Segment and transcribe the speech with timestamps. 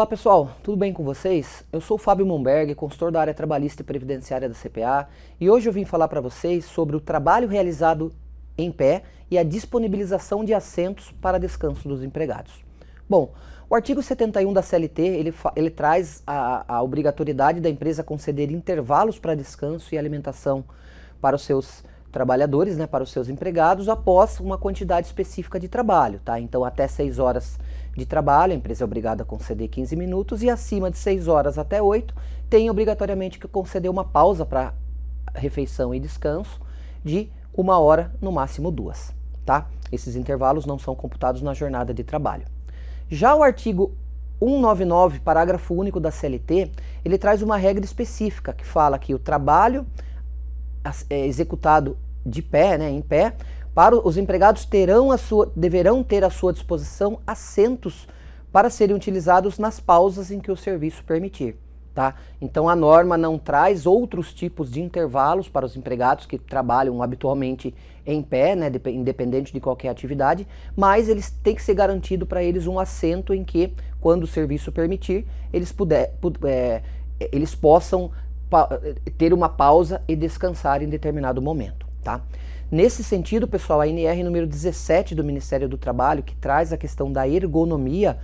[0.00, 1.62] Olá pessoal, tudo bem com vocês?
[1.70, 5.06] Eu sou o Fábio Momberg, consultor da área trabalhista e previdenciária da CPA,
[5.38, 8.10] e hoje eu vim falar para vocês sobre o trabalho realizado
[8.56, 12.64] em pé e a disponibilização de assentos para descanso dos empregados.
[13.06, 13.34] Bom,
[13.68, 19.18] o artigo 71 da CLT ele, ele traz a, a obrigatoriedade da empresa conceder intervalos
[19.18, 20.64] para descanso e alimentação
[21.20, 26.20] para os seus trabalhadores, né, para os seus empregados, após uma quantidade específica de trabalho.
[26.24, 26.40] Tá?
[26.40, 27.58] Então, até 6 horas
[27.96, 31.58] de trabalho, a empresa é obrigada a conceder 15 minutos, e acima de 6 horas
[31.58, 32.14] até 8,
[32.48, 34.74] tem obrigatoriamente que conceder uma pausa para
[35.34, 36.60] refeição e descanso
[37.04, 39.12] de uma hora, no máximo duas.
[39.44, 39.68] Tá?
[39.90, 42.46] Esses intervalos não são computados na jornada de trabalho.
[43.08, 43.92] Já o artigo
[44.40, 46.70] 199, parágrafo único da CLT,
[47.04, 49.86] ele traz uma regra específica que fala que o trabalho
[51.08, 53.34] executado de pé, né, em pé,
[53.74, 58.08] para os empregados terão a sua, deverão ter à sua disposição assentos
[58.52, 61.56] para serem utilizados nas pausas em que o serviço permitir.
[61.94, 62.14] Tá?
[62.40, 67.74] Então a norma não traz outros tipos de intervalos para os empregados que trabalham habitualmente
[68.06, 72.66] em pé, né, independente de qualquer atividade, mas eles têm que ser garantido para eles
[72.66, 76.14] um assento em que, quando o serviço permitir, eles, puder,
[76.44, 76.82] é,
[77.32, 78.10] eles possam
[79.16, 81.86] ter uma pausa e descansar em determinado momento.
[82.02, 82.22] Tá?
[82.70, 87.12] Nesse sentido, pessoal, a NR número 17 do Ministério do Trabalho, que traz a questão
[87.12, 88.18] da ergonomia,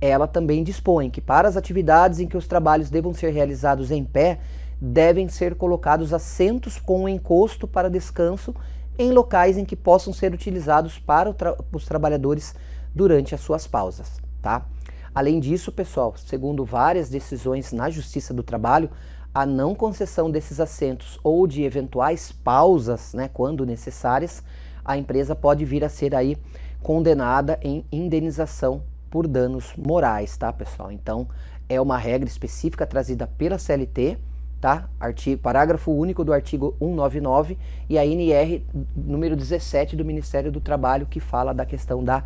[0.00, 4.04] ela também dispõe que para as atividades em que os trabalhos devam ser realizados em
[4.04, 4.40] pé,
[4.80, 8.52] devem ser colocados assentos com encosto para descanso
[8.98, 12.54] em locais em que possam ser utilizados para tra os trabalhadores
[12.92, 14.66] durante as suas pausas, tá?
[15.14, 18.90] Além disso, pessoal, segundo várias decisões na Justiça do Trabalho,
[19.34, 24.42] a não concessão desses assentos ou de eventuais pausas, né, quando necessárias,
[24.84, 26.36] a empresa pode vir a ser aí
[26.82, 30.90] condenada em indenização por danos morais, tá, pessoal?
[30.90, 31.28] Então,
[31.68, 34.18] é uma regra específica trazida pela CLT,
[34.60, 34.88] tá?
[34.98, 41.06] Artigo, parágrafo único do artigo 199 e a NR número 17 do Ministério do Trabalho
[41.06, 42.24] que fala da questão da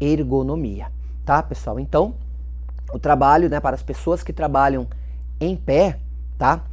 [0.00, 0.90] ergonomia,
[1.24, 1.78] tá, pessoal?
[1.78, 2.14] Então,
[2.92, 4.86] o trabalho, né, para as pessoas que trabalham
[5.40, 5.98] em pé,
[6.38, 6.64] tá?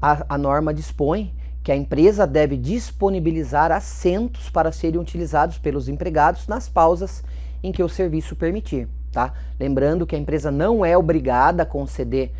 [0.00, 1.32] A, a norma dispõe
[1.62, 7.22] que a empresa deve disponibilizar assentos para serem utilizados pelos empregados nas pausas
[7.62, 9.34] em que o serviço permitir, tá?
[9.58, 12.32] Lembrando que a empresa não é obrigada a conceder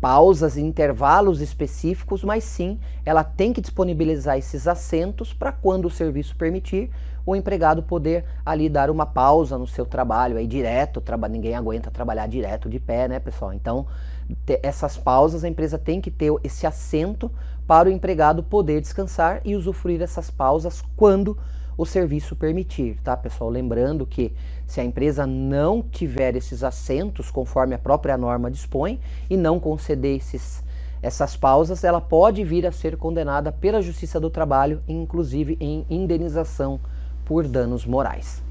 [0.00, 5.90] pausas e intervalos específicos, mas sim ela tem que disponibilizar esses assentos para quando o
[5.90, 6.90] serviço permitir,
[7.24, 11.90] o empregado poder ali dar uma pausa no seu trabalho, aí direto, traba, ninguém aguenta
[11.90, 13.52] trabalhar direto de pé, né, pessoal?
[13.52, 13.86] Então,
[14.62, 17.30] essas pausas a empresa tem que ter esse assento
[17.66, 21.36] para o empregado poder descansar e usufruir essas pausas quando
[21.76, 23.50] o serviço permitir, tá, pessoal?
[23.50, 24.32] Lembrando que
[24.66, 30.16] se a empresa não tiver esses assentos conforme a própria norma dispõe e não conceder
[30.16, 30.64] esses
[31.02, 36.80] essas pausas, ela pode vir a ser condenada pela Justiça do Trabalho, inclusive em indenização
[37.24, 38.42] por danos morais.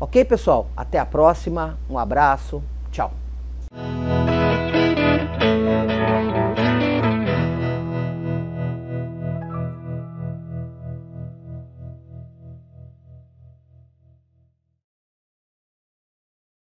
[0.00, 0.68] Ok, pessoal?
[0.76, 1.78] Até a próxima.
[1.88, 2.62] Um abraço.
[2.90, 3.12] Tchau.